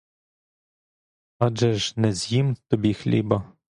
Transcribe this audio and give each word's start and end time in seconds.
Адже 1.37 1.73
ж 1.73 1.93
не 1.97 2.13
з'їм 2.13 2.55
тобі 2.67 2.93
хліба! 2.93 3.53